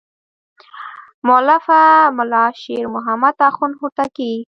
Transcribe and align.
مؤلفه 1.27 1.81
ملا 2.17 2.45
شیر 2.61 2.85
محمد 2.95 3.35
اخوند 3.49 3.73
هوتکی. 3.79 4.33